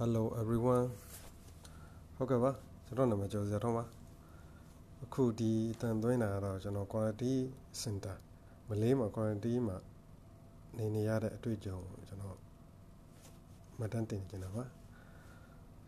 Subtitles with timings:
[0.00, 0.86] Hello everyone
[2.16, 2.50] ဟုတ်ကဲ့ပါ
[2.86, 3.84] ကျွန်တော်နာမည်ကျော်စရာထုံးပါ
[5.04, 7.34] အခုဒီအတန်သွင်းတာကတော့ကျွန်တော် quality
[7.82, 8.16] center
[8.68, 9.76] မလေးမှာ quality မှာ
[10.76, 12.36] နေနေရတဲ့အတွေ့အကြုံကိုကျွန်တော်
[13.80, 14.64] မတန်းတင်နေကြတာပါ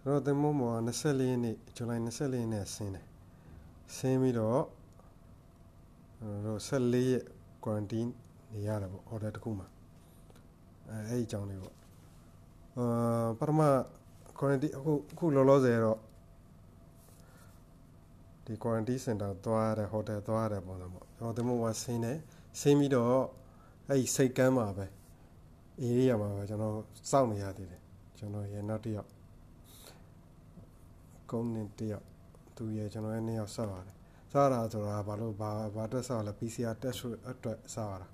[0.01, 3.07] ကျွန်တော်တင်မောမော24ရက်နေ့ဇူလိုင်24ရက်နေ့ဆင်းတယ်
[3.97, 4.63] ဆင်းပြီးတော့
[6.19, 7.25] ကျွန်တော်14ရက်
[7.65, 8.11] quarantine
[8.53, 9.67] နေရတာပေါ့ order တစ်ခုမှာ
[10.89, 11.86] အဲအဲ့ဒီအကြောင်းလေးပေါ့
[12.79, 13.61] အာပထမ
[14.39, 15.99] quarantine အခုအခုလောလောဆယ်တော့
[18.45, 22.19] ဒီ quarantine center သွားရတယ် hotel သွားရတယ်ပေါ့နော်ပေါ့ကျွန်တော်ဒီမှာဆင်းတယ်
[22.61, 23.19] ဆင်းပြီးတော့
[23.89, 24.87] အဲ့ဒီစိတ်ကမ်းမှာပဲ
[25.89, 26.75] area မှာပဲကျွန်တော်
[27.11, 27.83] စောင့်နေရသေးတယ်
[28.19, 29.11] ကျွန်တော်ရဲ့နောက်တစ်ယောက်
[31.31, 32.07] ကုန်းနေတစ်ယောက်
[32.57, 33.97] သူရဲ့ကျွန်တော်ရဲ့နှစ်ယောက်စောင့်ရတယ်
[34.33, 37.01] စောင့်ရတာဆိုတာဘာလို့ဘာဘာအတွက်စောင့်လဲ PCR test
[37.31, 38.09] အတွက်စောင့်ရတာ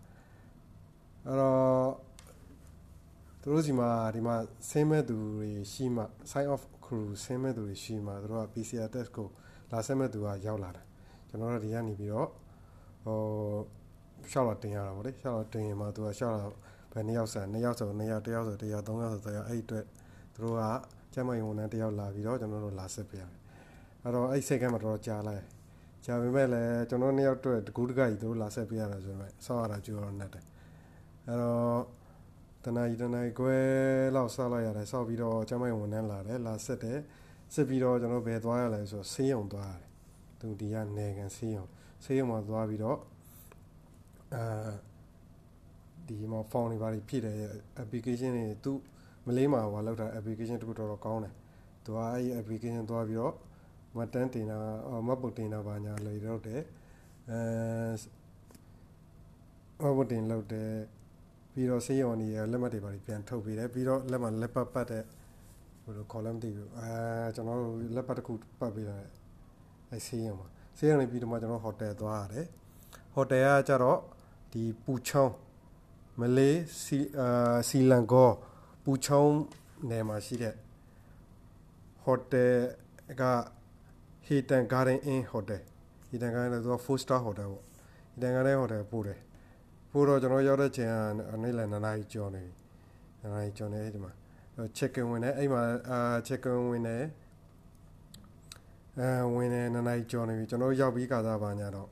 [1.26, 2.11] အဲ့တော့
[3.42, 4.36] သူတို့စီမှာဒီမှာ
[4.70, 9.28] ဆင်းမဲ့သူတွေရှိမှ sign off crew ဆင်းမဲ့သူတွေရှိမှသူတို့က PCR test ကို
[9.72, 10.86] လာဆင်းမဲ့သူကရောက်လာတယ်
[11.28, 12.28] ကျွန်တော်တို့ဒီကနေပြီးတော့
[13.04, 13.18] ဟို
[14.30, 16.44] ရှောက်လာတင်ရတာဗောလေရှောက်လာတင်ရင်မှသူကရှောက်လာ
[16.92, 19.84] ဘယ်နှစ်ယောက်ဆန်နှစ်ယောက်ဆိုနှစ်ယောက်တစ်ယောက်ဆိုတစ်ယောက်သုံးယောက်ဆိုတစ်ယောက်အဲ့ဒီအတွက်
[20.34, 20.62] သူတို့က
[21.14, 23.38] ကျမယုံဝန်ထမ်းတစ်ယောက်လာပြီးတော့ကျွန်တော်တို့လာစစ်ပြရတယ်
[24.02, 25.44] အဲ့တော့အဲ့စိတ်ကမှတော်တော်ကြာလိုက်
[26.04, 30.44] ကြာပေမဲ့လည်းကျွန်တော်နှစ်ယောက်အတွက်တကူးတကကြီးသူတို့လာဆက်ပြရတာဆိုတော့ဆောက်ရတာကြိုးတော့နဲ့တယ်
[31.26, 32.01] အဲ့တော့
[32.64, 33.56] တနာရီတနာရီခွဲ
[34.14, 36.98] လောက်ဆောက်လိုက်ရတယ်ဆောက်ပြီးတော့ကျမယုံဝန်ထမ်းလာတယ်လာဆက်တယ်
[37.54, 39.90] စစ်ပြီးတော့ကျွန်တော်ဘယ်သွားရလဲဆိုတော့ဆေးရုံသွားရတယ်
[40.40, 41.64] သူဒီကနေကန်ဆေးရုံ
[42.04, 42.98] ဆေးရုံမှာသွားပြီးတော့
[44.34, 44.70] အာ
[46.08, 47.36] ဒီမှာ form တွေပါဖြည့်တယ်
[47.82, 48.72] application တွေသူ
[49.26, 51.34] မလေးမှာဟိုလောက်တာ application တခုတော်တော်ကောင်းတယ်
[51.84, 53.34] သူကအဲ့ဒီ application သွားပြီးတော့
[53.96, 54.58] မတန်းတင်တာ
[55.06, 56.62] မတ်ပုတ်တင်တာပါညာလေတော့တယ်
[57.30, 60.70] အဲမတ်ပုတ်တင်လောက်တယ်
[61.52, 65.02] ပြီးတော့ဆေးရုံကြီးလက်မှတ်တွေပါပြန်ထုတ်ပေးတယ်ပြီးတော့လက်မှတ်လက်ပတ်ပတ်တဲ့
[65.84, 66.90] ဘယ်လိုခေါ်လဲမသိဘူးအဲ
[67.34, 68.98] ကျွန်တော်တို့လက်ပတ်တစ်ခုပတ်ပေးတယ်
[69.90, 72.46] အဲဆေးရုံမှာဆေးရုံနေပြီးတော့မှကျွန်တော်ဟိုတယ်သွားရတယ်
[73.14, 73.98] ဟိုတယ်ကကျတော့
[74.52, 75.34] ဒီပူချောင်း
[76.20, 78.28] မလေးစီအာစီလန်ကို
[78.84, 79.34] ပူချောင်း
[79.90, 80.54] နယ်မှာရှိတဲ့
[82.02, 82.54] ဟိုတယ်
[83.22, 83.24] က
[84.26, 85.62] Hilton Garden Inn Hotel
[86.08, 87.64] Hilton Garden ဆိုတော့4 star hotel ပေါ့
[88.12, 89.18] Hilton Garden Hotel ပို့တယ်
[89.94, 90.92] ပို့တော့ကျွန်တော်ရောက်တဲ့ချိန်
[91.30, 92.52] ကနေ့လယ်9နာရီကျော်နေပြီ
[93.20, 94.12] 9နာရီကျော်နေဒီမှာ
[94.76, 95.98] check in ဝင်တယ်အဲ့မှာအာ
[96.28, 97.02] check in ဝင်တယ်
[98.98, 101.88] အဲဝင်တယ်9နာရီကျော်နေပြီကျွန်တော်ရောက်ပြီးကာသာပါညာတော့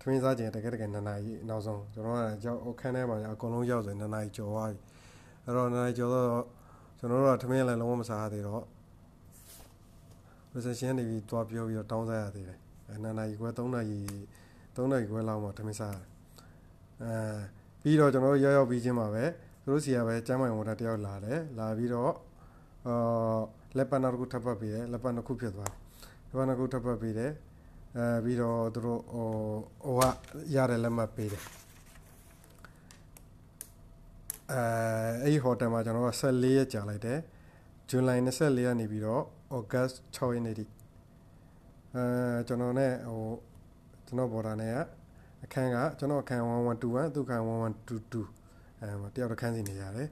[0.00, 4.78] ထမင်းစားချိန်တကယ်တကယ်9နာရီနောက်ဆုံးကျွန်တော်ကရောက်အခန်းထဲမှာအကုန်လုံးရောက်ဆို9နာရီကျော်သွားပြီ
[5.44, 6.44] အဲ့တော့9နာရီကျော်တော့
[6.98, 8.64] ကျွန်တော်တို့ကထမင်းလည်းလုံးဝမစားသေးတော့
[10.54, 12.58] reception နေပြီးတွားပြောပြီးတော့တောင်းစားရသေးတယ်
[12.88, 13.98] အဲ9နာရီခွဲ3နာရီ
[14.74, 16.19] 3နာရီခွဲလောက်မှထမင်းစားရတယ်
[17.02, 17.12] အဲ
[17.82, 19.24] ပြီးတော့ကျွန်တော်တို့ရောက်ရောက်ပြီးချင်းမှာပဲ
[19.62, 22.12] သူတို့စီကပဲကျမ်းမိုင်ဝန်ထမ်းတယောက်လာတယ်လာပြီးတော့
[22.86, 23.38] အာ
[23.76, 25.76] လက်ပတ်နောက်တစ်ခုထပ်ပတ်ပြီးတယ်လက်ပတ်နှစ်ခုဖြစ်သွားတယ်
[26.28, 27.32] လက်ပတ်နှစ်ခုထပ်ပတ်ပြီးတယ်
[27.96, 29.28] အဲပြီးတော့သူတို့ဟို
[29.98, 30.14] ဟိုက
[30.54, 31.42] ရတဲ့လက်မှတ်ပေးတယ်
[34.52, 34.62] အဲ
[35.22, 37.18] အဲ့ဒီဟိုတယ်မှာကျွန်တော်က14ရက်ကြာလိုက်တယ်
[37.88, 39.22] ဇူလိုင်24ရက်နေပြီးတော့
[39.58, 40.64] August 6ရက်နေ့ထိ
[41.94, 42.04] အဲ
[42.46, 43.24] ကျွန်တော်နဲ့ဟို
[44.06, 44.74] ကျွန်တော်ဘော်ဒါနဲ့
[45.44, 50.08] အခန်းကကျွန်တော်အခန်း1121သူအခန်း1122အဲတယောက်တစ်ခန်းစီနေရတယ်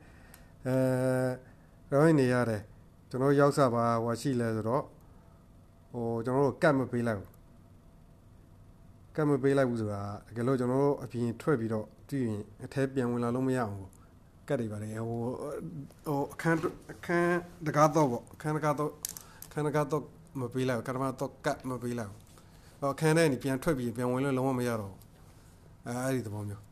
[0.66, 0.74] အဲ
[1.90, 2.62] ရောင်းနေရတယ်
[3.10, 4.84] ကျွန်တော်ရောက်စားပါဟိုရှိလဲဆိုတော့
[5.92, 7.30] ဟိုကျွန်တော်တို့ကတ်မပေးလိုက်ဘူး
[9.16, 13.74] ကတ်မပေးလိုက်ဘူးဆိုတာတကယ်လို့ကျွန်တော်တို့အပြင်ထွက်ပြီးတော့ကြည့်ရင်အထဲပြန်ဝင်လာလို့မရအောင်
[14.48, 15.20] ကတ်တွေပါလေဟို
[16.06, 16.58] ဟိုအခန်း
[16.92, 18.90] အခန်းတကားတော့ပေါ့အခန်းတကားတော့
[19.46, 20.02] အခန်းတကားတော့
[20.40, 22.20] မပေးလိုက်ဘူးကတမတော့ကတ်မပေးလိုက်ဘူး
[22.80, 24.94] ဟိုအခန်းထဲနေပြန်ထွက်ပြီးပြန်ဝင်လို့လုံးဝမရတော့
[25.88, 26.62] အဲအဲ့ဒီသဘောမျိုး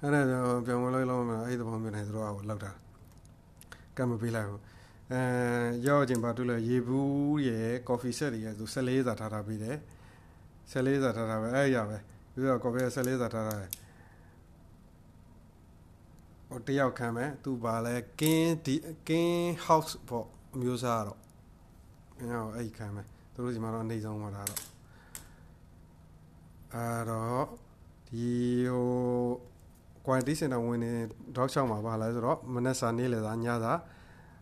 [0.00, 2.70] အဲ့ဒါပြန်ဝင်လို့လုံးဝမရအဲ့ဒီသဘောမျိုးနေသူတို့ကလောက်တာ
[3.96, 4.62] ကတ်မပေးလိုက်ဘူး
[5.12, 5.20] အဲ
[5.86, 9.76] ရောက်ချင်းပါတွေ့လို့ရေဘူးရယ်ကော်ဖီဆက်တွေရယ်သူ14စာထားထားပေးတယ်
[10.72, 11.98] 14စာထားထားပဲအဲ့ရပဲ
[12.32, 13.70] ပြီးတော့ကော်ဖီ14စာထားထားတယ်
[16.48, 18.76] ဟိုတယောက်ခံမယ်သူပါလဲကင်းဒီ
[19.08, 21.18] ကင်း house ပေါ့အမျိုးသားတော့
[22.18, 24.62] အဲတော့အဲ့ခံမယ်သူတို့ဒီမှာတော့အနေဆုံးပါတာတော့
[26.74, 27.67] အဲ့တော့
[28.08, 28.28] ဒီ
[28.72, 28.86] ဟို
[30.04, 30.92] quarantine center ဝင်နေ
[31.36, 33.72] dog shop မှာပါလဲဆိုတော့မနေ့စာနေ့လေသာညစာ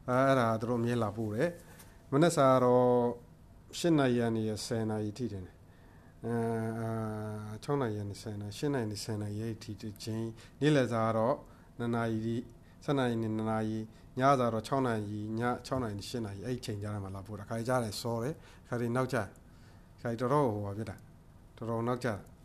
[0.08, 1.50] အဲအဲ့ဒါသူတို့အမြဲလာပို့တယ်
[2.12, 2.90] မနေ့စာတော့
[3.78, 6.36] 8နာရီကနေ10နာရီထိတယ်အဲ
[7.64, 9.70] 6နာရီကနေ10နာရီ8နာရီကနေ10နာရီထိ
[10.02, 10.28] ချင်း
[10.60, 11.34] နေ့လယ်စာတော့
[11.80, 12.36] 2နာရီ
[12.84, 13.78] 7နာရီနဲ့2နာရီ
[14.18, 18.34] ညစာတော့6နာရီည6နာရီ8နာရီအဲ့ချိန်ကြားထဲမှာလာပို့တာခါကြီးကြားတယ်စောတယ်
[18.68, 19.18] ခါကြီးနောက်ကျ
[20.00, 20.96] ခါကြီးတော်တော်ဟိုပါဖြစ်တာ
[21.56, 22.35] တော်တော်နောက်ကျอืม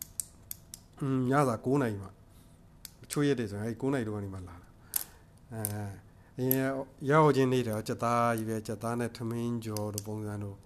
[1.30, 2.10] ညစာ9နာရီမှာ
[3.10, 4.68] ချိုးရက်တယ်ဆိုရင်အဲ့9နာရီတော့ကနေမှလာတာ
[5.52, 5.62] အဲ
[6.38, 6.60] အရင်
[7.10, 10.56] ရောက်ချင်းနေတော့ကြက်သားကြီးပဲကြက်သားနဲ့ထမင်းကြော်တို့ပုံစံတို့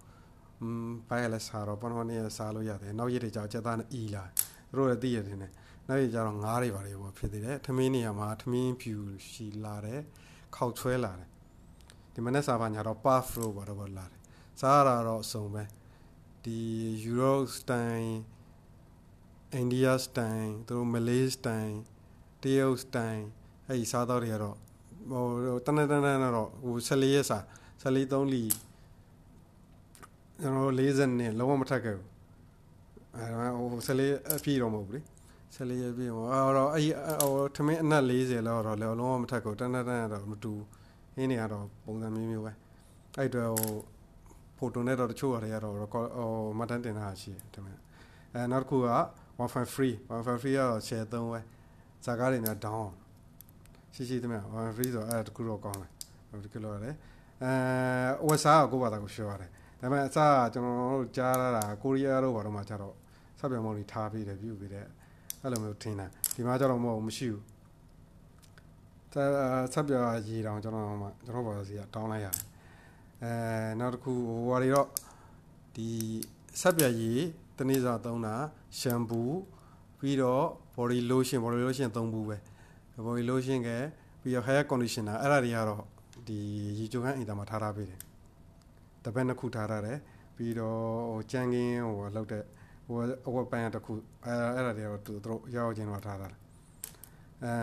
[0.61, 4.23] อืมဘိုင်လည်းစားတော့ပထမနေ့စားလို့ရတယ်နောက်ရက်တွေကျတော့ကြက်သားနဲ့အီလာ
[4.69, 5.51] သူတို့လည်းသိရတယ်နဲ့
[5.87, 8.95] နောက်ရက်ကျတော့ငားတွေပါတယ်ပေါ့ဖြစ်သေးတယ်ထမင်းနေရာမှာထမင်းဖြူ
[9.29, 10.01] ရှိလာတယ်
[10.55, 11.29] ခောက်ချွဲလာတယ်
[12.13, 14.19] ဒီမနေ့စားပါညာတော့ puff လို့ပါတော့လာတယ်
[14.61, 15.63] စားရတာတော့အစုံပဲ
[16.43, 16.59] ဒီ
[17.03, 18.11] Euro style
[19.61, 21.77] India style သူတို့ Malay style
[22.41, 23.25] တရုတ် style
[23.67, 24.57] အဲ့ဒီစားတော့တွေကတော့
[25.11, 27.39] ဟိုတနတနတော့ဟို14ရက်စာ
[27.81, 28.43] 14 3လီ
[30.41, 32.09] ကျွန်တော်40နဲ့လုံးဝမထက်ခဲ့ဘူး
[33.15, 35.01] အဲဟို14အပြည့်တော့မဟုတ်ဘူးလေ
[35.55, 36.85] 14ရက်ပြည့်ဟိုအော်တော့အဲ့
[37.21, 40.53] ဟိုထမင်းအနက်40လောက်တော့လုံးဝမထက်ဘူးတနတနတော့မတူ
[41.15, 42.53] အင်းနေကတော့ပုံစံမျိုးမျိုးပဲ
[43.17, 43.73] အဲ့တော့ဟို
[44.57, 47.79] ဖိုတိုနဲ့တော့တချို့ဟာတွေကတော့ဟိုမတ်တန်တင်တာရှိတယ်ထမင်း
[48.33, 48.87] အဲနောက်တစ်ခုက
[49.39, 51.39] wifi free wifi free ကတော့ share 3ပဲ
[52.05, 52.87] ဇာကားတွေများ down
[53.95, 56.95] ရှိရှိသမျှ wifi free ဆိုအဲ့ဒါတခုတော့ကောင်းတယ်ဒီကလိုရတယ်
[57.43, 57.51] အဲ
[58.27, 59.49] ဝက်စားကကိုယ့်ဘာသာကိုရှောရတယ်
[59.79, 60.17] ဒါပေမဲ့အစ
[60.53, 62.95] ကျွန်တော်တို့ကြားရတာကိုရီးယားတို့ဘာလို့မှကျတော့
[63.39, 64.85] ဆက်ပြန်မောင်းလေးထားပြီးတယ်ပြုပြီးတယ်
[65.41, 66.05] အဲ့လိုမျိုးထင်တာ
[66.35, 67.43] ဒီမှာကျတော့မဟုတ်မရှိဘူး
[69.73, 69.93] ဆက်ပြ
[70.27, 72.45] ရေတောင်ကျွန်တော်မှကျွန်တော်ဘာသာစီကတောင်းလိုက်ရတယ်
[73.23, 73.31] အဲ
[73.79, 74.87] နောက်တစ်ခုဟိုဟာတွေတော့
[75.75, 75.89] ဒီ
[76.61, 77.11] ဆက်ပြရေ
[77.57, 78.35] တနေ့စာသုံးတာ
[78.79, 79.21] ရှမ်ပူ
[79.99, 80.45] ပြီးတော့
[80.75, 82.37] body lotion body lotion သုံးဘူးပဲ
[83.05, 83.69] body lotion က
[84.21, 85.81] ပြီးတော့ hair conditioner အဲ့ဒါတွေကတော့
[86.27, 86.37] ဒီ
[86.79, 87.99] ရေချိုခန်းအိမ်သားမှာထားထားပေးတယ်
[89.03, 89.97] တပတ်နှစ်ခုထားထားတယ်
[90.35, 90.81] ပြီးတော့
[91.11, 92.43] ဟိုကြံကင်းဟိုလောက်တဲ့
[92.87, 93.93] ဟိုအဝတ်ပန်းတစ်ခု
[94.25, 96.39] အဲအဲ့ဒါတွေတော့သူတို့ရောက်ချင်းတော့ထားထားတယ်
[97.43, 97.53] အဲ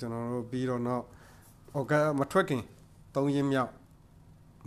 [0.00, 1.02] ကျွန်တော်တို့ပြီးတော့တော့
[1.78, 2.62] ဩဂတ်မထွက်ခင်
[3.14, 3.70] ၃ရင်းမြောက်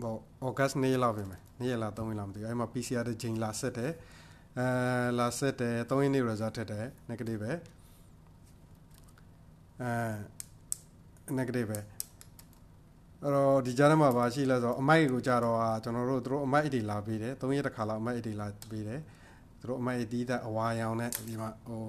[0.02, 0.16] ဟို
[0.48, 3.92] ဩဂတ်နေ့လောက်ပြင်မယ်နေ့ရက်လား၃ရက်လားမသိဘူးအဲ့မှာ PCR တဲ့ချိန်လာဆက်တယ်
[4.60, 4.68] အဲ
[5.20, 7.52] လာဆက်တယ်၃ရင်းနေ့ result ထက်တယ် negative ပဲ
[9.82, 11.80] အဲ negative ပဲ
[13.22, 19.00] အဲ့တော့ဒီကြားထဲမှာပါရှိလဲဆိုအမိုက်ကိုကြတော့ကျွန်တော်တို့တို့အမိုက်အိတ်တွေလာပေးတယ်၃ရက်တစ်ခါလောက်အမိုက်အိတ်တွေလာပေးတယ်
[19.62, 21.84] တို့အမိုက်အိတ်တီးတဲ့အဝါရောင်နဲ့ဒီမှာဟို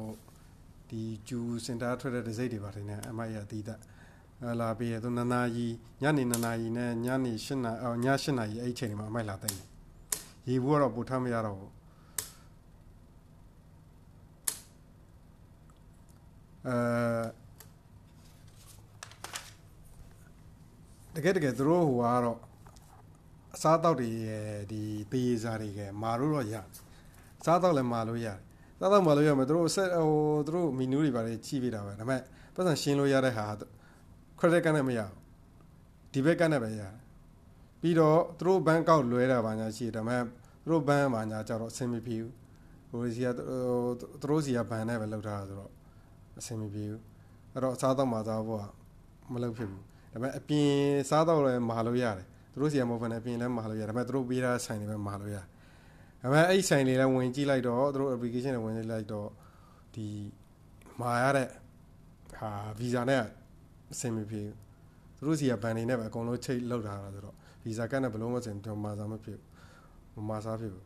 [0.91, 3.79] ဒီကျူစင်တာထွက်တဲ့ဒစိတ်တွေပါတယ်နဲ့အမိုက်ရတီးတဲ့
[4.61, 9.53] လာပေးရသူနနာကြီးညနေနနာကြီးနဲ့ညနေ၈နာရီည၈နာရီအဲ့အချိန်တွေမှာအမိုက်လာတဲ့
[10.49, 11.73] ရေဘူးကတော့ပို့ထားမရတော့ဘူး
[16.69, 16.75] အဲ
[21.15, 22.39] တကယ်တကယ်သူတို့ဟိုကတော့
[23.55, 24.11] အစားတောက်တွေ
[24.71, 24.83] ဒီ
[25.13, 26.55] တေးစားတွေကမာလို့တော့ရ
[27.45, 28.39] စားတောက်လည်းမာလို့ရတယ်
[28.79, 30.11] စားတောက်မာလို့ရမယ်သူတို့ဆက်ဟို
[30.47, 32.21] သူတို့မီနူးတွေပါလေချိပေးတာပဲဒါပေမဲ့
[32.55, 33.47] ပတ်စံရှင်းလို့ရတဲ့ဟာ
[34.39, 35.13] credit ကနဲ့မရဘူး
[36.13, 36.95] ဒီဘက်ကနဲ့ပဲရတယ်
[37.81, 40.23] ပြီးတော့သူတို့ဘန်ကောက်လွဲတာပါညာရှိတယ်ဒါပေမဲ့
[40.63, 42.33] သူတို့ဘန်ပါညာကြတော့အဆင်မပြေဘူး
[42.91, 43.45] ဟိုစီကသူ
[44.23, 45.74] တို့စီကဘန်နဲ့ပဲလောက်ထားတာဆိုတော့
[46.39, 47.03] အဆင်မပြေဘူး
[47.53, 48.65] အဲ့တော့အစားတောက်မှာစားဖို့က
[49.33, 49.83] မလုပ်ဖြစ်ဘူး
[50.13, 50.69] ဒါပေမဲ့အပြင်
[51.11, 55.45] စားတော့လည်းမာလို့ရတယ်သူတို့စီကမဟုတ်ဘဲနဲ့အပြင်လည်းမာလို့ရတယ်ဒါပေမဲ့သူတို့ပေးထားဆိုင်တွေပဲမာလို့ရတယ်
[56.23, 59.29] ဒါပေမဲ့အဲ့ဆိုင်တွေလည်းဝင်ကြည့်လိုက်တော့သူတို့ application တွေဝင်ကြည့်လိုက်တော့
[59.95, 60.07] ဒီ
[61.01, 61.49] မာရတဲ့
[62.37, 63.23] ဟာ visa နဲ့
[63.93, 64.43] အဆင်မပြေ
[65.17, 69.39] ဘူးသူတို့စီကဘန်နေနဲ့ပဲအကုန်လုံးချိတ်လောက်ထားတာဆိုတော့ visa ကတ်နဲ့ဘလုံးမစင်တော့မာစားမဖြစ်
[70.13, 70.85] ဘူးမာစားဖြစ်ဘူး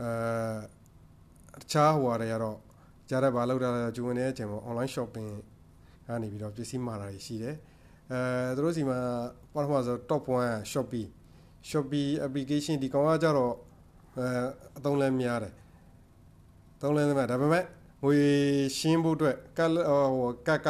[0.00, 2.58] အဲတခြားဟိုဟာတွေကတော့
[3.10, 5.28] ကြားရပါလောက်တာဂျူဝင်နေတဲ့အချိန်မှာ online shopping
[6.06, 7.56] ကနေပြီးတော့ပစ္စည်းမှာတာရှိတယ်
[8.10, 8.98] အဲသူတို့စီမှာ
[9.54, 11.08] ပထမဆို top 1 Shopee
[11.70, 13.54] Shopee application ဒီကောင်ကကြတော့
[14.18, 14.26] အဲ
[14.78, 15.54] အသုံးလဲများတယ်
[16.80, 17.64] သုံးလဲများဒါပေမဲ့
[18.04, 18.16] ငွေ
[18.78, 20.68] ရှင်းဖို့အတွက်ကတ်ဟိုကတ်က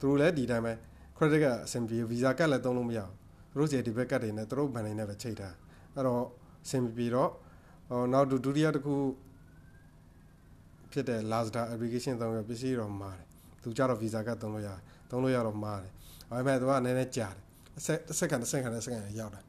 [0.00, 0.72] သူတို့လည်းဒီတိုင်းပဲ
[1.16, 3.12] credit ကအဆင်ပြေ visa ကတ်လည်းသုံးလို့မရဘူး
[3.52, 5.54] သူတို့စီဒီဘက်ကတ်တွေနဲ့သူတို့ဘဏ်တွေနဲ့ပဲချိန်ထား
[5.94, 6.22] အဲ့တော့
[6.64, 7.30] အဆင်ပြေတော့
[7.88, 8.94] ဟိုနောက်ဒုတိယတစ်ခု
[10.92, 13.26] ဖြစ်တဲ့ Lazada application သုံးရပစ္စည်းတော့မှားတယ်
[13.62, 14.70] သူကြတော့ visa ကတ်သုံးလို့ရ
[15.10, 15.92] သုံးလို့ရတော့မှားတယ်
[16.30, 17.42] ဒါပေမဲ့သူကနည်းနည်းကြာတယ်
[17.78, 19.40] အဆက်တစ်စက္ကန့်တစ်စက္ကန့်တစ်စက္ကန့်ရောက်တာ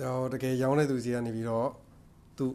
[0.00, 1.68] တော့တကယ်ရောင်းတဲ့သူစီကနေပြီးတော့
[2.38, 2.46] သူ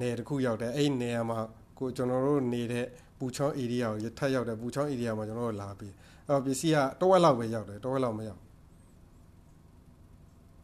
[0.00, 1.38] နေတစ်ခုရောက်တယ်အဲ့နေရာမှာ
[1.78, 2.86] ကိုကျွန်တော်တို့နေတဲ့
[3.18, 5.92] ပူချောင်း area ကိုထပ်ရောက်တယ်ပူချောင်း area မှာကျွန်တော်တို့လာပြီး
[6.26, 8.40] အဲ့တော့ပစ္စည်းကတဝက်လောက်ပဲရောက်တယ်တဝက်လောက်မရောက်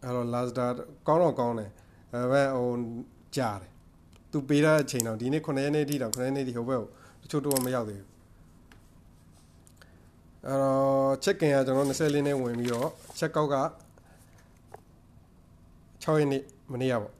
[0.02, 0.66] အဲ့တော့ Lazda
[1.06, 1.70] ကောင်းတော့ကောင်းတယ်
[2.12, 2.70] အဲပဲဟို
[3.36, 3.69] ကြာတယ်
[4.32, 6.88] သူပေးတဲ့အချိန်တော့ဒီနေ့9ရက်နေ့ထိတော့9ရက်နေ့ထိဟိုဘက်ကို
[7.22, 8.08] တချို့တော့မရောက်သေးဘူး
[10.46, 13.56] အဲ့တော့ check in ကကျွန်တော်24နဲ့ဝင်ပြီးတော့ check out က
[16.02, 17.12] 6ရက်နေ့မနေ့ကပေါ့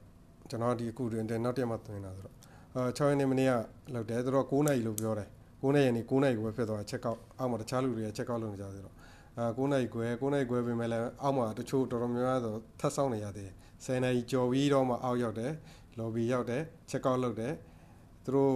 [0.49, 2.35] ကျွန်တော်ဒီအခုတွင်နောက်တစ်ရက်မှသွင်းတာဆိုတော့
[2.75, 3.53] အဲ6ရက်နေ့မနေ့က
[3.93, 5.29] လောက်တယ်သူတို့9နာရီလို့ပြောတယ်
[5.61, 8.95] 9နာရီနေ9နာရီကိုပဲဖြစ်သွား check out အောက်မှာတခြားလူတွေက check out လုပ်နေကြသေးတော့
[9.37, 13.53] အဲ9နာရီခွဲ9နာရီခွဲပြင်မဲ့လည်းအောက်မှာတချို့တော်တော်များများဆိုထပ်ဆောင်နေရသေးတယ်
[13.85, 15.51] 10နာရီကျော်ပြီးတော့မှအောက်ရောက်တယ်
[15.99, 17.53] lobby ရောက်တယ် check out လုပ်တယ်
[18.23, 18.53] သူတို့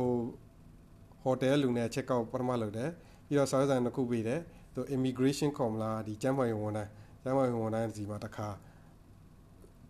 [1.23, 2.89] ဟိုတယ်လူနဲ့ check out ပထမလုပ်တယ်
[3.27, 4.39] ပြီးတော့စာရေးဆိုင်တစ်ခုပေးတယ်
[4.75, 6.89] သူ immigration ခေါ်မလားဒီကျန်းမာရေးဝန်ထမ်း
[7.23, 8.47] ကျန်းမာရေးဝန်ထမ်းစီမှာတစ်ခါ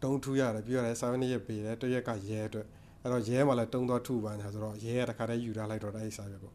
[0.04, 2.68] တုံးထူးရတယ်ပြီးရတယ်စာဝင်ရက်ပေးတယ်တစ်ရက်ကရဲအတွက်
[3.02, 6.54] အဲ့တော့ရဲမှာလည်းတုံးသွားထူပါညာဆိုတော့ရဲကတစ်ခါတည်းယူထားလိုက်တော့အဲ့ဒီစာရွက်ကို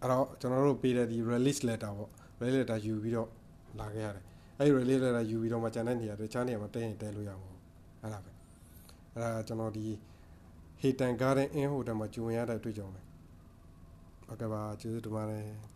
[0.00, 3.28] အဲ့တော့ကျွန်တော်တို့ပေးတဲ့ဒီ release letter ပေါ့ release letter ယူပြီးတော့
[3.80, 4.24] လာခဲ့ရတယ်
[4.58, 7.60] အဲ့ဒီ release letter ယူပြီးတော့မှကျန်တဲ့နေရာတွေတခြားနေရာမှာတဲရင်တဲလို့ရမှာပေါ့
[8.02, 8.33] အဲ့ဒါပဲ
[9.14, 9.86] အဲ့ဒါကျွန်တော်ဒီ
[10.80, 13.00] Hayden Garden Inn Hotel မှာဂျုံရတဲ့အတွေ့အကြုံပဲ
[14.26, 15.73] ဟုတ်ကဲ့ပါကျေးဇူးတင်ပါတယ်